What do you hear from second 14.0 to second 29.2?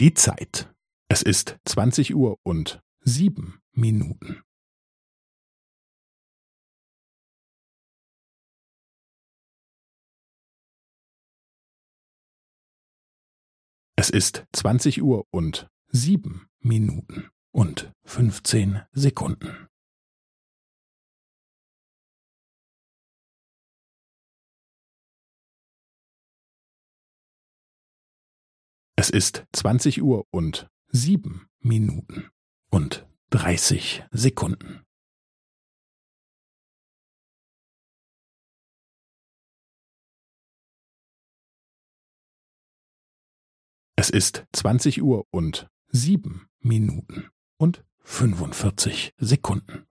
ist zwanzig Uhr und sieben Minuten und fünfzehn Sekunden. Es